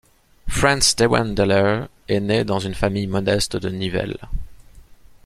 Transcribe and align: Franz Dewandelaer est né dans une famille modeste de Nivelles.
Franz 0.47 0.95
Dewandelaer 0.95 1.87
est 2.07 2.19
né 2.21 2.43
dans 2.43 2.57
une 2.57 2.73
famille 2.73 3.05
modeste 3.05 3.55
de 3.55 3.69
Nivelles. 3.69 4.17